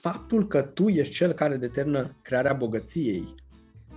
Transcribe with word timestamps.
faptul 0.00 0.46
că 0.46 0.62
tu 0.62 0.88
ești 0.88 1.14
cel 1.14 1.32
care 1.32 1.56
determină 1.56 2.16
crearea 2.22 2.52
bogăției 2.52 3.34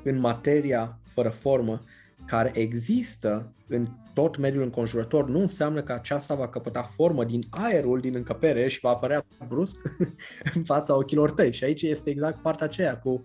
în 0.04 0.20
materia 0.20 1.00
fără 1.14 1.30
formă, 1.30 1.80
care 2.26 2.52
există 2.54 3.54
în 3.68 3.88
tot 4.14 4.38
mediul 4.38 4.64
înconjurător, 4.64 5.30
nu 5.30 5.40
înseamnă 5.40 5.84
că 5.84 5.94
aceasta 5.94 6.36
va 6.36 6.50
căpăta 6.50 6.82
formă 6.82 7.24
din 7.24 7.44
aerul 7.50 8.00
din 8.00 8.16
încăpere 8.16 8.68
și 8.68 8.80
va 8.80 8.90
apărea 8.90 9.26
brusc 9.48 9.78
în 10.56 10.64
fața 10.64 10.96
ochilor 10.96 11.32
tăi. 11.32 11.54
Și 11.54 11.64
aici 11.64 11.82
este 11.82 12.10
exact 12.10 12.42
partea 12.42 12.66
aceea 12.66 12.98
cu 12.98 13.24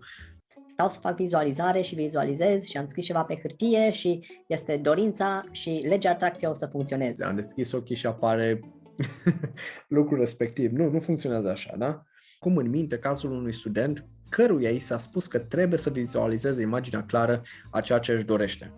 stau 0.67 0.89
să 0.89 0.99
fac 1.01 1.17
vizualizare 1.17 1.81
și 1.81 1.95
vizualizez 1.95 2.65
și 2.65 2.77
am 2.77 2.87
scris 2.87 3.05
ceva 3.05 3.25
pe 3.25 3.39
hârtie 3.43 3.91
și 3.91 4.27
este 4.47 4.77
dorința 4.77 5.45
și 5.51 5.85
legea 5.89 6.11
atracției 6.11 6.51
o 6.51 6.55
să 6.55 6.67
funcționeze. 6.67 7.25
Am 7.25 7.35
deschis 7.35 7.73
ochii 7.73 7.97
și 7.97 8.07
apare 8.07 8.61
lucrul 9.89 10.19
respectiv. 10.19 10.71
Nu, 10.71 10.91
nu 10.91 10.99
funcționează 10.99 11.51
așa, 11.51 11.75
da? 11.77 12.03
Cum 12.39 12.57
în 12.57 12.69
minte 12.69 12.99
cazul 12.99 13.31
unui 13.31 13.53
student 13.53 14.07
căruia 14.29 14.71
i 14.71 14.79
s-a 14.79 14.99
spus 14.99 15.27
că 15.27 15.39
trebuie 15.39 15.79
să 15.79 15.91
vizualizeze 15.91 16.63
imaginea 16.63 17.05
clară 17.05 17.43
a 17.71 17.81
ceea 17.81 17.99
ce 17.99 18.13
își 18.13 18.25
dorește. 18.25 18.73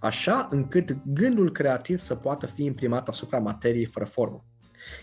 Așa 0.00 0.48
încât 0.50 0.96
gândul 1.04 1.52
creativ 1.52 1.98
să 1.98 2.14
poată 2.14 2.46
fi 2.46 2.64
imprimat 2.64 3.08
asupra 3.08 3.38
materiei 3.38 3.84
fără 3.84 4.04
formă. 4.04 4.44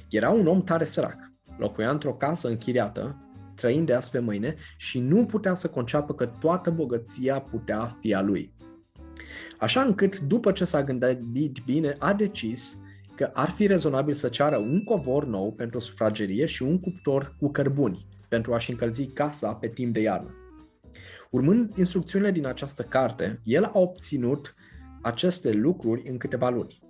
Era 0.09 0.29
un 0.29 0.47
om 0.47 0.63
tare 0.63 0.85
sărac. 0.85 1.17
Locuia 1.57 1.89
într-o 1.89 2.13
casă 2.13 2.47
închiriată, 2.47 3.29
trăind 3.55 3.85
de 3.85 3.93
azi 3.93 4.11
pe 4.11 4.19
mâine 4.19 4.55
și 4.77 4.99
nu 4.99 5.25
putea 5.25 5.53
să 5.53 5.69
conceapă 5.69 6.13
că 6.13 6.25
toată 6.25 6.71
bogăția 6.71 7.39
putea 7.39 7.97
fi 7.99 8.13
a 8.13 8.21
lui. 8.21 8.53
Așa 9.59 9.81
încât, 9.81 10.19
după 10.19 10.51
ce 10.51 10.65
s-a 10.65 10.83
gândit 10.83 11.57
bine, 11.65 11.95
a 11.99 12.13
decis 12.13 12.77
că 13.15 13.29
ar 13.33 13.49
fi 13.49 13.67
rezonabil 13.67 14.13
să 14.13 14.29
ceară 14.29 14.57
un 14.57 14.83
covor 14.83 15.25
nou 15.25 15.51
pentru 15.51 15.79
sufragerie 15.79 16.45
și 16.45 16.63
un 16.63 16.79
cuptor 16.79 17.35
cu 17.39 17.51
cărbuni 17.51 18.05
pentru 18.27 18.53
a-și 18.53 18.71
încălzi 18.71 19.05
casa 19.05 19.53
pe 19.53 19.67
timp 19.67 19.93
de 19.93 20.01
iarnă. 20.01 20.35
Urmând 21.29 21.77
instrucțiunile 21.77 22.31
din 22.31 22.45
această 22.45 22.83
carte, 22.83 23.39
el 23.43 23.63
a 23.63 23.79
obținut 23.79 24.55
aceste 25.01 25.51
lucruri 25.51 26.09
în 26.09 26.17
câteva 26.17 26.49
luni. 26.49 26.83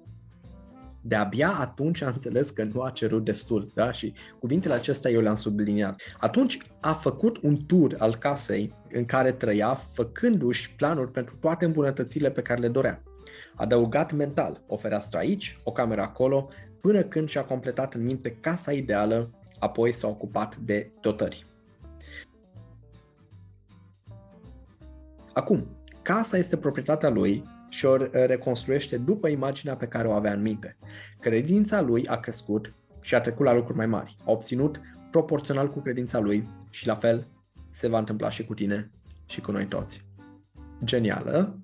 De-abia 1.02 1.58
atunci 1.59 2.02
a 2.02 2.08
înțeles 2.08 2.50
că 2.50 2.64
nu 2.64 2.81
a 2.81 2.90
cerut 2.90 3.23
destul, 3.23 3.72
da? 3.73 3.92
Și 3.92 4.14
cuvintele 4.40 4.73
acestea 4.73 5.12
eu 5.12 5.22
le-am 5.22 5.36
subliniat. 5.36 6.02
Atunci 6.20 6.58
a 6.80 6.94
făcut 6.94 7.38
un 7.42 7.66
tur 7.66 7.96
al 7.98 8.16
casei 8.16 8.73
în 8.92 9.06
care 9.06 9.31
trăia, 9.31 9.81
făcându-și 9.92 10.76
planuri 10.76 11.12
pentru 11.12 11.36
toate 11.40 11.66
îmbunătățile 11.66 12.31
pe 12.31 12.42
care 12.42 12.59
le 12.59 12.68
dorea. 12.68 13.03
Adăugat 13.56 14.12
mental, 14.12 14.62
o 14.68 14.78
fereastră 14.78 15.18
aici, 15.18 15.59
o 15.64 15.72
cameră 15.72 16.02
acolo, 16.02 16.50
până 16.81 17.04
când 17.04 17.30
și-a 17.30 17.44
completat 17.44 17.94
în 17.94 18.04
minte 18.04 18.31
casa 18.31 18.72
ideală, 18.72 19.30
apoi 19.59 19.92
s-a 19.92 20.08
ocupat 20.08 20.56
de 20.56 20.92
dotări. 21.02 21.46
Acum, 25.34 25.68
casa 26.02 26.38
este 26.38 26.58
proprietatea 26.58 27.09
lui 27.09 27.44
și 27.70 27.86
o 27.86 27.96
reconstruiește 28.12 28.98
după 28.98 29.28
imaginea 29.28 29.76
pe 29.76 29.88
care 29.88 30.08
o 30.08 30.12
avea 30.12 30.34
în 30.34 30.42
minte. 30.42 30.78
Credința 31.20 31.81
lui 31.81 32.08
a 32.08 32.20
crescut 32.20 32.73
și 33.02 33.16
a 33.16 33.22
trecut 33.22 33.46
la 33.46 33.53
lucruri 33.53 33.78
mai 33.78 33.86
mari. 33.86 34.18
A 34.26 34.31
obținut 34.31 34.80
proporțional 35.12 35.70
cu 35.70 35.80
credința 35.80 36.20
lui 36.20 36.50
și 36.70 36.88
la 36.88 36.96
fel 36.96 37.28
se 37.70 37.88
va 37.88 37.98
întâmpla 37.98 38.30
și 38.30 38.46
cu 38.46 38.53
tine 38.53 38.92
și 39.26 39.42
cu 39.42 39.52
noi 39.52 39.66
toți. 39.66 40.06
Genială! 40.84 41.59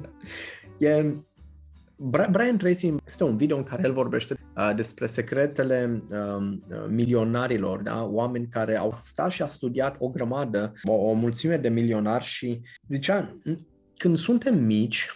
e 0.78 1.14
Brian 2.30 2.56
Tracy 2.56 2.94
este 3.06 3.24
un 3.24 3.36
video 3.36 3.56
în 3.56 3.62
care 3.62 3.82
el 3.84 3.92
vorbește 3.92 4.36
uh, 4.56 4.72
despre 4.76 5.06
secretele 5.06 6.04
uh, 6.10 6.58
milionarilor, 6.88 7.82
da? 7.82 8.04
oameni 8.04 8.48
care 8.48 8.76
au 8.76 8.94
stat 8.98 9.30
și 9.30 9.42
au 9.42 9.48
studiat 9.48 9.96
o 9.98 10.08
grămadă, 10.08 10.72
o, 10.82 10.92
o 10.92 11.12
mulțime 11.12 11.56
de 11.56 11.68
milionari 11.68 12.24
și 12.24 12.60
zicea, 12.88 13.34
când 13.96 14.16
suntem 14.16 14.64
mici, 14.64 15.10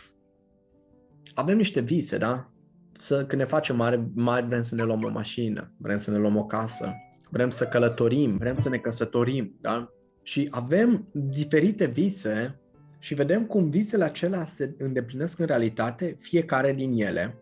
avem 1.35 1.57
niște 1.57 1.81
vise, 1.81 2.19
da? 2.19 2.53
Să, 2.93 3.25
când 3.25 3.41
ne 3.41 3.47
facem 3.47 3.77
mari, 3.77 4.03
mari, 4.15 4.47
vrem 4.47 4.63
să 4.63 4.75
ne 4.75 4.83
luăm 4.83 5.05
o 5.05 5.11
mașină, 5.11 5.75
vrem 5.77 5.99
să 5.99 6.11
ne 6.11 6.17
luăm 6.17 6.37
o 6.37 6.45
casă, 6.45 6.95
vrem 7.31 7.51
să 7.51 7.65
călătorim, 7.65 8.37
vrem 8.37 8.57
să 8.59 8.69
ne 8.69 8.77
căsătorim, 8.77 9.57
da? 9.61 9.89
Și 10.23 10.49
avem 10.51 11.09
diferite 11.13 11.87
vise 11.87 12.61
și 13.01 13.15
vedem 13.15 13.47
cum 13.47 13.71
visele 13.71 14.05
acelea 14.05 14.45
se 14.45 14.75
îndeplinesc 14.79 15.39
în 15.39 15.47
realitate, 15.47 16.17
fiecare 16.21 16.73
din 16.73 16.93
ele. 16.93 17.39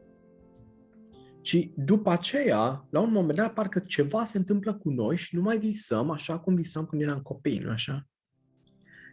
Și 1.43 1.73
după 1.77 2.11
aceea, 2.11 2.87
la 2.91 3.01
un 3.01 3.13
moment 3.13 3.39
dat, 3.39 3.53
parcă 3.53 3.79
ceva 3.79 4.25
se 4.25 4.39
întâmplă 4.39 4.75
cu 4.75 4.91
noi 4.91 5.17
și 5.17 5.37
nu 5.37 5.43
mai 5.43 5.59
visăm 5.59 6.11
așa 6.11 6.39
cum 6.39 6.55
visăm 6.55 6.87
când 6.87 7.03
eram 7.03 7.21
copii, 7.21 7.59
nu 7.59 7.71
așa? 7.71 8.07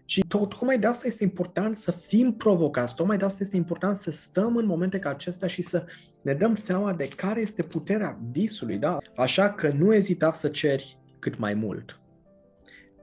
Și 0.05 0.21
tocmai 0.27 0.79
de 0.79 0.87
asta 0.87 1.07
este 1.07 1.23
important 1.23 1.77
să 1.77 1.91
fim 1.91 2.33
provocați, 2.33 2.95
tocmai 2.95 3.17
de 3.17 3.25
asta 3.25 3.37
este 3.41 3.57
important 3.57 3.95
să 3.95 4.11
stăm 4.11 4.55
în 4.55 4.65
momente 4.65 4.99
ca 4.99 5.09
acestea 5.09 5.47
și 5.47 5.61
să 5.61 5.85
ne 6.21 6.33
dăm 6.33 6.55
seama 6.55 6.93
de 6.93 7.07
care 7.07 7.41
este 7.41 7.63
puterea 7.63 8.19
visului, 8.31 8.77
da? 8.77 8.97
Așa 9.15 9.53
că 9.53 9.67
nu 9.67 9.93
ezita 9.93 10.33
să 10.33 10.47
ceri 10.47 10.99
cât 11.19 11.37
mai 11.37 11.53
mult. 11.53 11.99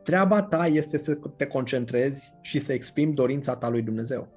Treaba 0.03 0.43
ta 0.43 0.67
este 0.67 0.99
să 0.99 1.19
te 1.37 1.47
concentrezi 1.47 2.33
și 2.41 2.59
să 2.59 2.73
exprimi 2.73 3.15
dorința 3.15 3.57
ta 3.57 3.69
lui 3.69 3.83
Dumnezeu. 3.83 4.29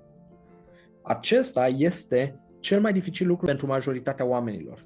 Acesta 1.04 1.68
este 1.68 2.40
cel 2.60 2.82
mai 2.82 2.94
dificil 2.94 3.28
lucru 3.28 3.46
pentru 3.46 3.68
majoritatea 3.68 4.26
oamenilor. 4.26 4.86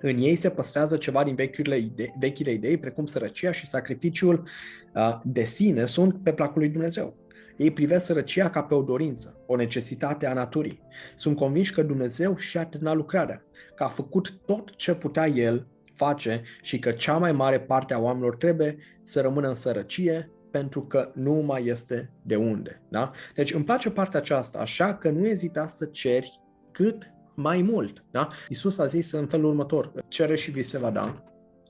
În 0.00 0.18
ei 0.18 0.36
se 0.36 0.50
păstrează 0.50 0.96
ceva 0.96 1.24
din 1.24 1.34
vechiile 1.34 1.76
idei, 1.76 2.14
vechile 2.18 2.52
idei, 2.52 2.78
precum 2.78 3.06
sărăcia 3.06 3.52
și 3.52 3.66
sacrificiul 3.66 4.48
uh, 4.94 5.18
de 5.22 5.44
sine 5.44 5.84
sunt 5.84 6.22
pe 6.22 6.32
placul 6.32 6.60
lui 6.60 6.68
Dumnezeu. 6.68 7.16
Ei 7.56 7.70
privesc 7.70 8.04
sărăcia 8.04 8.50
ca 8.50 8.62
pe 8.62 8.74
o 8.74 8.82
dorință, 8.82 9.40
o 9.46 9.56
necesitate 9.56 10.26
a 10.26 10.32
naturii. 10.32 10.82
Sunt 11.14 11.36
convinși 11.36 11.72
că 11.72 11.82
Dumnezeu 11.82 12.36
și-a 12.36 12.64
terminat 12.64 12.94
lucrarea, 12.96 13.44
că 13.74 13.84
a 13.84 13.88
făcut 13.88 14.40
tot 14.46 14.76
ce 14.76 14.94
putea 14.94 15.26
El 15.26 15.66
face 15.98 16.42
și 16.62 16.78
că 16.78 16.90
cea 16.90 17.18
mai 17.18 17.32
mare 17.32 17.60
parte 17.60 17.94
a 17.94 17.98
oamenilor 17.98 18.36
trebuie 18.36 18.76
să 19.02 19.20
rămână 19.20 19.48
în 19.48 19.54
sărăcie 19.54 20.30
pentru 20.50 20.82
că 20.82 21.10
nu 21.14 21.32
mai 21.32 21.66
este 21.66 22.10
de 22.22 22.36
unde. 22.36 22.82
Da? 22.88 23.10
Deci 23.34 23.52
îmi 23.52 23.64
place 23.64 23.90
partea 23.90 24.20
aceasta, 24.20 24.58
așa 24.58 24.94
că 24.94 25.10
nu 25.10 25.26
ezita 25.26 25.66
să 25.66 25.84
ceri 25.84 26.40
cât 26.72 27.12
mai 27.34 27.62
mult. 27.62 28.04
Da? 28.10 28.28
Isus 28.48 28.78
a 28.78 28.86
zis 28.86 29.12
în 29.12 29.26
felul 29.26 29.48
următor, 29.48 29.92
cere 30.08 30.36
și 30.36 30.50
vi 30.50 30.62
se 30.62 30.78
va 30.78 30.90
da, 30.90 31.22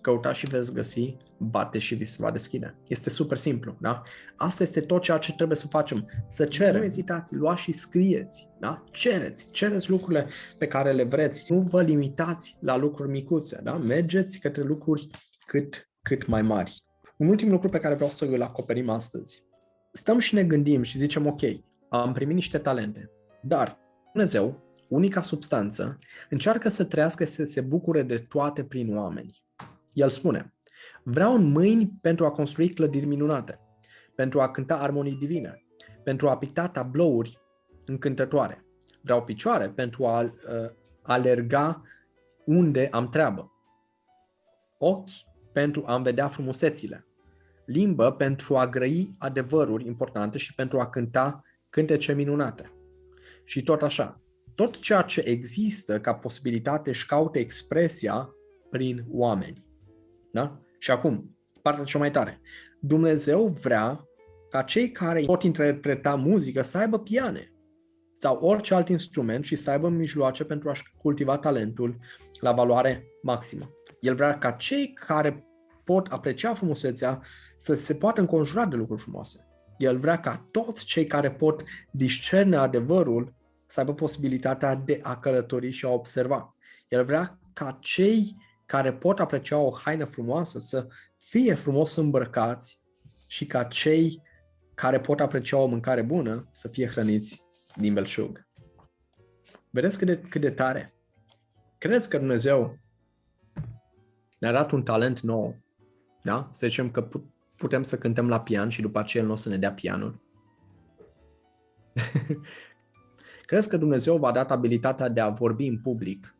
căuta 0.09 0.33
și 0.33 0.47
veți 0.47 0.75
găsi, 0.75 1.17
bate 1.39 1.79
și 1.79 1.95
vi 1.95 2.07
se 2.07 2.17
va 2.21 2.31
deschide. 2.31 2.79
Este 2.87 3.11
super 3.11 3.37
simplu, 3.37 3.77
da? 3.81 4.03
Asta 4.37 4.63
este 4.63 4.81
tot 4.81 5.03
ceea 5.03 5.19
ce 5.19 5.35
trebuie 5.35 5.57
să 5.57 5.67
facem. 5.67 6.11
Să 6.29 6.45
cerem. 6.45 6.77
Nu 6.77 6.85
ezitați, 6.85 7.35
luați 7.35 7.63
și 7.63 7.73
scrieți, 7.73 8.49
da? 8.61 8.85
Cereți, 8.91 9.51
cereți 9.51 9.91
lucrurile 9.91 10.27
pe 10.59 10.67
care 10.67 10.93
le 10.93 11.03
vreți. 11.03 11.53
Nu 11.53 11.61
vă 11.61 11.83
limitați 11.83 12.57
la 12.61 12.77
lucruri 12.77 13.11
micuțe, 13.11 13.61
da? 13.63 13.73
Mergeți 13.73 14.39
către 14.39 14.63
lucruri 14.63 15.11
cât, 15.47 15.91
cât 16.03 16.27
mai 16.27 16.43
mari. 16.43 16.85
Un 17.17 17.29
ultim 17.29 17.51
lucru 17.51 17.69
pe 17.69 17.81
care 17.81 17.95
vreau 17.95 18.11
să 18.11 18.25
îl 18.25 18.43
acoperim 18.43 18.89
astăzi. 18.89 19.47
Stăm 19.93 20.19
și 20.19 20.35
ne 20.35 20.45
gândim 20.45 20.83
și 20.83 20.99
zicem, 20.99 21.27
ok, 21.27 21.41
am 21.89 22.13
primit 22.13 22.35
niște 22.35 22.59
talente, 22.59 23.11
dar 23.43 23.79
Dumnezeu, 24.13 24.69
unica 24.89 25.23
substanță, 25.23 25.99
încearcă 26.31 26.69
să 26.69 26.85
trăiască 26.85 27.25
să 27.25 27.45
se 27.45 27.61
bucure 27.61 28.03
de 28.03 28.19
toate 28.19 28.65
prin 28.65 28.97
oameni. 28.97 29.47
El 29.93 30.09
spune, 30.09 30.55
vreau 31.03 31.35
în 31.35 31.45
mâini 31.45 31.99
pentru 32.01 32.25
a 32.25 32.31
construi 32.31 32.69
clădiri 32.69 33.07
minunate, 33.07 33.61
pentru 34.15 34.41
a 34.41 34.51
cânta 34.51 34.77
armonii 34.77 35.17
divine, 35.17 35.65
pentru 36.05 36.29
a 36.29 36.39
picta 36.39 36.69
tablouri 36.69 37.39
încântătoare. 37.85 38.65
Vreau 39.01 39.25
picioare 39.25 39.69
pentru 39.69 40.07
a 40.07 40.21
uh, 40.23 40.31
alerga 41.03 41.83
unde 42.45 42.89
am 42.91 43.09
treabă. 43.09 43.53
Ochi 44.79 45.11
pentru 45.53 45.83
a-mi 45.87 46.05
vedea 46.05 46.29
frumusețile. 46.29 47.07
Limbă 47.67 48.13
pentru 48.13 48.57
a 48.57 48.69
grăi 48.69 49.15
adevăruri 49.19 49.87
importante 49.87 50.39
și 50.39 50.55
pentru 50.55 50.81
a 50.81 50.89
cânta 50.89 51.43
cântece 51.71 52.13
minunate. 52.13 52.73
Și 53.45 53.63
tot 53.63 53.83
așa. 53.83 54.21
Tot 54.55 54.79
ceea 54.79 55.03
ce 55.03 55.21
există 55.21 56.01
ca 56.01 56.15
posibilitate 56.15 56.89
își 56.89 57.07
caute 57.07 57.39
expresia 57.39 58.31
prin 58.71 59.05
oameni. 59.09 59.68
Da? 60.33 60.61
Și 60.79 60.91
acum, 60.91 61.39
partea 61.63 61.85
cea 61.85 61.99
mai 61.99 62.11
tare. 62.11 62.41
Dumnezeu 62.81 63.47
vrea 63.47 64.09
ca 64.51 64.63
cei 64.63 64.91
care 64.91 65.23
pot 65.27 65.43
interpreta 65.43 66.15
muzică 66.15 66.63
să 66.63 66.79
aibă 66.79 66.99
piane 66.99 67.53
sau 68.21 68.37
orice 68.37 68.75
alt 68.75 68.89
instrument 68.89 69.45
și 69.45 69.57
să 69.57 69.71
aibă 69.71 69.89
mijloace 69.89 70.45
pentru 70.45 70.69
a-și 70.69 70.83
cultiva 70.97 71.39
talentul 71.39 71.97
la 72.41 72.53
valoare 72.53 73.05
maximă. 73.23 73.71
El 74.01 74.15
vrea 74.15 74.39
ca 74.39 74.51
cei 74.51 74.93
care 74.93 75.47
pot 75.85 76.07
aprecia 76.07 76.55
frumusețea 76.55 77.23
să 77.57 77.75
se 77.75 77.95
poată 77.95 78.21
înconjura 78.21 78.67
de 78.67 78.77
lucruri 78.77 79.01
frumoase. 79.01 79.47
El 79.79 79.99
vrea 79.99 80.21
ca 80.21 80.49
toți 80.51 80.85
cei 80.85 81.07
care 81.07 81.31
pot 81.31 81.63
discerne 81.91 82.57
adevărul 82.57 83.35
să 83.67 83.81
aibă 83.81 83.95
posibilitatea 83.95 84.75
de 84.75 85.01
a 85.03 85.19
călători 85.19 85.71
și 85.71 85.85
a 85.85 85.89
observa. 85.89 86.57
El 86.89 87.05
vrea 87.05 87.39
ca 87.53 87.79
cei 87.81 88.37
care 88.69 88.93
pot 88.93 89.21
aprecia 89.21 89.57
o 89.57 89.71
haină 89.71 90.05
frumoasă 90.05 90.59
să 90.59 90.87
fie 91.17 91.55
frumos 91.55 91.97
îmbrăcați 91.97 92.81
și 93.27 93.47
ca 93.47 93.65
cei 93.65 94.23
care 94.75 95.01
pot 95.01 95.21
aprecia 95.21 95.57
o 95.57 95.67
mâncare 95.67 96.03
bună 96.03 96.49
să 96.51 96.69
fie 96.69 96.89
hrăniți 96.89 97.43
din 97.77 97.95
belșug. 97.95 98.47
Vedeți 99.71 99.99
cât 99.99 100.07
de, 100.07 100.19
cât 100.19 100.41
de 100.41 100.51
tare? 100.51 100.95
Credeți 101.79 102.11
că 102.11 102.19
Dumnezeu 102.19 102.79
ne-a 104.39 104.53
dat 104.53 104.71
un 104.71 104.83
talent 104.83 105.21
nou? 105.21 105.57
Da? 106.23 106.49
Să 106.53 106.67
zicem 106.67 106.91
că 106.91 107.09
putem 107.57 107.83
să 107.83 107.99
cântăm 107.99 108.29
la 108.29 108.41
pian 108.41 108.69
și 108.69 108.81
după 108.81 108.99
aceea 108.99 109.23
El 109.23 109.29
nu 109.29 109.35
o 109.35 109.39
să 109.39 109.49
ne 109.49 109.57
dea 109.57 109.73
pianul? 109.73 110.21
Crezi 113.47 113.69
că 113.69 113.77
Dumnezeu 113.77 114.17
v-a 114.17 114.33
dat 114.33 114.51
abilitatea 114.51 115.09
de 115.09 115.21
a 115.21 115.29
vorbi 115.29 115.67
în 115.67 115.81
public 115.81 116.38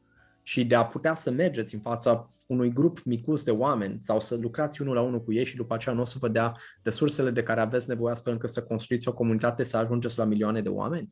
și 0.49 0.65
de 0.65 0.75
a 0.75 0.87
putea 0.87 1.15
să 1.15 1.31
mergeți 1.31 1.75
în 1.75 1.81
fața 1.81 2.29
unui 2.47 2.73
grup 2.73 3.03
micus 3.05 3.43
de 3.43 3.51
oameni 3.51 3.99
sau 4.01 4.21
să 4.21 4.35
lucrați 4.35 4.83
unul 4.83 4.95
la 4.95 5.01
unul 5.01 5.23
cu 5.23 5.33
ei 5.33 5.45
și 5.45 5.57
după 5.57 5.75
aceea 5.75 5.95
nu 5.95 6.01
o 6.01 6.05
să 6.05 6.17
vă 6.21 6.29
dea 6.29 6.57
resursele 6.83 7.31
de 7.31 7.43
care 7.43 7.61
aveți 7.61 7.89
nevoie 7.89 8.13
astfel 8.13 8.33
încât 8.33 8.51
să 8.51 8.63
construiți 8.63 9.09
o 9.09 9.15
comunitate, 9.15 9.65
să 9.65 9.77
ajungeți 9.77 10.19
la 10.19 10.25
milioane 10.25 10.63
de 10.63 10.69
oameni? 10.69 11.11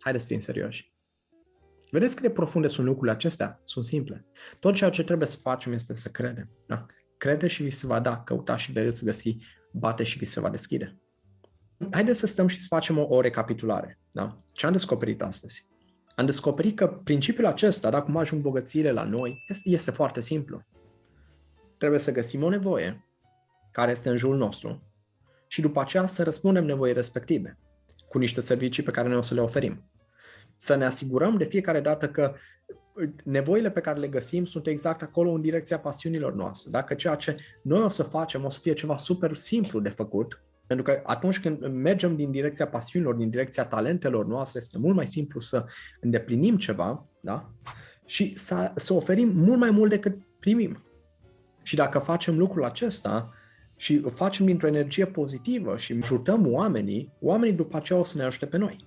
Haideți 0.00 0.24
să 0.24 0.30
fim 0.30 0.40
serioși. 0.40 0.94
Vedeți 1.90 2.14
cât 2.14 2.22
de 2.22 2.30
profunde 2.30 2.68
sunt 2.68 2.86
lucrurile 2.86 3.12
acestea? 3.16 3.60
Sunt 3.64 3.84
simple. 3.84 4.26
Tot 4.60 4.74
ceea 4.74 4.90
ce 4.90 5.04
trebuie 5.04 5.28
să 5.28 5.36
facem 5.36 5.72
este 5.72 5.96
să 5.96 6.08
credem. 6.08 6.50
Da? 6.66 6.86
Crede 7.16 7.46
și 7.46 7.62
vi 7.62 7.70
se 7.70 7.86
va 7.86 8.00
da, 8.00 8.22
căuta 8.22 8.56
și 8.56 8.72
veți 8.72 9.04
găsi, 9.04 9.36
bate 9.72 10.02
și 10.02 10.18
vi 10.18 10.24
se 10.24 10.40
va 10.40 10.50
deschide. 10.50 11.00
Haideți 11.90 12.18
să 12.18 12.26
stăm 12.26 12.46
și 12.46 12.60
să 12.60 12.66
facem 12.68 12.98
o, 12.98 13.06
o 13.08 13.20
recapitulare. 13.20 13.98
Da? 14.10 14.36
Ce 14.52 14.66
am 14.66 14.72
descoperit 14.72 15.22
astăzi? 15.22 15.70
Am 16.20 16.26
descoperit 16.26 16.76
că 16.76 16.86
principiul 16.86 17.46
acesta, 17.46 17.90
da, 17.90 18.02
cum 18.02 18.16
ajung 18.16 18.42
bogățiile 18.42 18.92
la 18.92 19.04
noi, 19.04 19.42
este, 19.48 19.68
este 19.68 19.90
foarte 19.90 20.20
simplu. 20.20 20.62
Trebuie 21.78 22.00
să 22.00 22.12
găsim 22.12 22.42
o 22.42 22.48
nevoie 22.48 23.04
care 23.70 23.90
este 23.90 24.08
în 24.08 24.16
jurul 24.16 24.36
nostru 24.36 24.82
și 25.46 25.60
după 25.60 25.80
aceea 25.80 26.06
să 26.06 26.22
răspundem 26.22 26.64
nevoii 26.64 26.92
respective 26.92 27.58
cu 28.08 28.18
niște 28.18 28.40
servicii 28.40 28.82
pe 28.82 28.90
care 28.90 29.08
noi 29.08 29.16
o 29.16 29.22
să 29.22 29.34
le 29.34 29.40
oferim. 29.40 29.90
Să 30.56 30.74
ne 30.74 30.84
asigurăm 30.84 31.36
de 31.36 31.44
fiecare 31.44 31.80
dată 31.80 32.08
că 32.08 32.34
nevoile 33.24 33.70
pe 33.70 33.80
care 33.80 33.98
le 33.98 34.08
găsim 34.08 34.44
sunt 34.44 34.66
exact 34.66 35.02
acolo 35.02 35.30
în 35.30 35.40
direcția 35.40 35.78
pasiunilor 35.78 36.34
noastre. 36.34 36.70
Dacă 36.70 36.94
ceea 36.94 37.14
ce 37.14 37.36
noi 37.62 37.82
o 37.82 37.88
să 37.88 38.02
facem 38.02 38.44
o 38.44 38.50
să 38.50 38.60
fie 38.60 38.72
ceva 38.72 38.96
super 38.96 39.36
simplu 39.36 39.80
de 39.80 39.88
făcut, 39.88 40.42
pentru 40.70 40.92
că 40.92 41.00
atunci 41.04 41.40
când 41.40 41.66
mergem 41.66 42.16
din 42.16 42.30
direcția 42.30 42.66
pasiunilor, 42.66 43.14
din 43.14 43.30
direcția 43.30 43.64
talentelor 43.64 44.26
noastre, 44.26 44.60
este 44.62 44.78
mult 44.78 44.94
mai 44.94 45.06
simplu 45.06 45.40
să 45.40 45.64
îndeplinim 46.00 46.56
ceva 46.56 47.06
da? 47.20 47.50
și 48.04 48.38
să, 48.38 48.72
să 48.74 48.92
oferim 48.92 49.32
mult 49.34 49.58
mai 49.58 49.70
mult 49.70 49.90
decât 49.90 50.18
primim. 50.40 50.82
Și 51.62 51.76
dacă 51.76 51.98
facem 51.98 52.38
lucrul 52.38 52.64
acesta 52.64 53.32
și 53.76 54.00
facem 54.00 54.46
dintr-o 54.46 54.66
energie 54.66 55.06
pozitivă 55.06 55.76
și 55.76 55.98
ajutăm 56.02 56.52
oamenii, 56.52 57.12
oamenii 57.20 57.56
după 57.56 57.76
aceea 57.76 57.98
o 57.98 58.04
să 58.04 58.16
ne 58.16 58.24
ajute 58.24 58.46
pe 58.46 58.56
noi. 58.56 58.86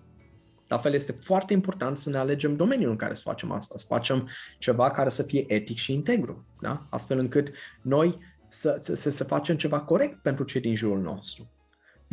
La 0.68 0.78
fel 0.78 0.94
este 0.94 1.12
foarte 1.12 1.54
important 1.54 1.98
să 1.98 2.10
ne 2.10 2.18
alegem 2.18 2.56
domeniul 2.56 2.92
în 2.92 2.98
care 2.98 3.16
să 3.16 3.22
facem 3.26 3.52
asta, 3.52 3.74
să 3.78 3.86
facem 3.88 4.30
ceva 4.60 4.92
care 4.92 5.10
să 5.10 5.24
fie 5.24 5.54
etic 5.54 5.78
și 5.78 5.94
integru, 5.94 6.46
da? 6.62 6.88
astfel 6.90 7.20
încât 7.20 7.52
noi 7.82 8.18
să, 8.50 8.80
să, 8.82 9.10
să 9.10 9.24
facem 9.24 9.56
ceva 9.56 9.82
corect 9.82 10.22
pentru 10.22 10.44
cei 10.44 10.62
din 10.62 10.76
jurul 10.76 11.02
nostru. 11.02 11.52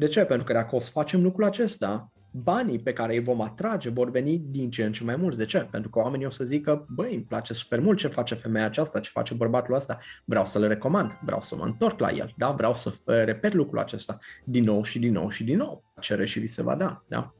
De 0.00 0.06
ce? 0.06 0.24
Pentru 0.24 0.46
că 0.46 0.52
dacă 0.52 0.76
o 0.76 0.80
să 0.80 0.90
facem 0.90 1.22
lucrul 1.22 1.44
acesta, 1.44 2.12
banii 2.30 2.78
pe 2.78 2.92
care 2.92 3.14
îi 3.14 3.22
vom 3.22 3.40
atrage 3.40 3.88
vor 3.88 4.10
veni 4.10 4.38
din 4.38 4.70
ce 4.70 4.84
în 4.84 4.92
ce 4.92 5.04
mai 5.04 5.16
mulți. 5.16 5.38
De 5.38 5.44
ce? 5.44 5.58
Pentru 5.70 5.90
că 5.90 5.98
oamenii 5.98 6.26
o 6.26 6.30
să 6.30 6.44
zică, 6.44 6.86
băi, 6.88 7.14
îmi 7.14 7.22
place 7.22 7.52
super 7.52 7.80
mult 7.80 7.98
ce 7.98 8.08
face 8.08 8.34
femeia 8.34 8.64
aceasta, 8.64 9.00
ce 9.00 9.10
face 9.12 9.34
bărbatul 9.34 9.74
ăsta, 9.74 9.98
vreau 10.24 10.46
să 10.46 10.58
le 10.58 10.66
recomand, 10.66 11.18
vreau 11.24 11.42
să 11.42 11.56
mă 11.56 11.64
întorc 11.64 11.98
la 11.98 12.10
el, 12.10 12.34
da? 12.36 12.50
vreau 12.50 12.74
să 12.74 12.88
uh, 12.88 13.14
repet 13.24 13.52
lucrul 13.52 13.78
acesta 13.78 14.18
din 14.44 14.64
nou 14.64 14.82
și 14.82 14.98
din 14.98 15.12
nou 15.12 15.28
și 15.28 15.44
din 15.44 15.56
nou. 15.56 15.84
Cere 16.00 16.24
și 16.24 16.38
vi 16.38 16.46
se 16.46 16.62
va 16.62 16.74
da. 16.74 17.04
da? 17.08 17.34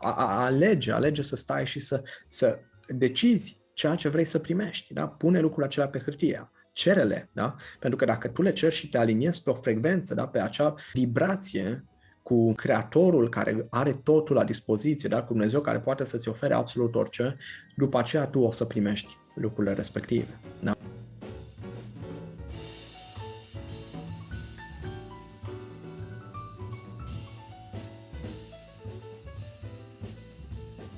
A, 0.00 0.12
a, 0.12 0.44
alege, 0.44 0.92
alege 0.92 1.22
să 1.22 1.36
stai 1.36 1.66
și 1.66 1.80
să, 1.80 2.02
să 2.28 2.58
decizi 2.86 3.60
ceea 3.72 3.94
ce 3.94 4.08
vrei 4.08 4.24
să 4.24 4.38
primești. 4.38 4.94
Da? 4.94 5.08
Pune 5.08 5.40
lucrul 5.40 5.64
acela 5.64 5.88
pe 5.88 5.98
hârtie 5.98 6.50
cerele, 6.72 7.30
da? 7.32 7.54
Pentru 7.78 7.98
că 7.98 8.04
dacă 8.04 8.28
tu 8.28 8.42
le 8.42 8.52
ceri 8.52 8.74
și 8.74 8.88
te 8.88 8.98
aliniezi 8.98 9.42
pe 9.42 9.50
o 9.50 9.54
frecvență, 9.54 10.14
da? 10.14 10.26
pe 10.26 10.40
acea 10.40 10.74
vibrație 10.92 11.84
cu 12.22 12.52
Creatorul 12.52 13.28
care 13.28 13.66
are 13.70 13.92
totul 13.92 14.36
la 14.36 14.44
dispoziție, 14.44 15.08
da? 15.08 15.22
cu 15.22 15.32
Dumnezeu 15.32 15.60
care 15.60 15.80
poate 15.80 16.04
să-ți 16.04 16.28
ofere 16.28 16.54
absolut 16.54 16.94
orice, 16.94 17.36
după 17.76 17.98
aceea 17.98 18.26
tu 18.26 18.38
o 18.38 18.50
să 18.50 18.64
primești 18.64 19.16
lucrurile 19.34 19.74
respective. 19.74 20.40
Da? 20.60 20.76